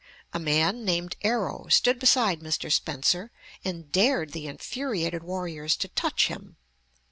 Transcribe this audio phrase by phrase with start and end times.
[0.33, 2.71] A man named Arrow stood beside Mr.
[2.71, 3.29] Spencer
[3.63, 6.55] and dared the infuriated warriors to touch him.